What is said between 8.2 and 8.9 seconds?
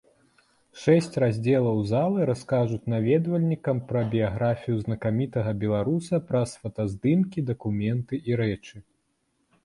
і рэчы.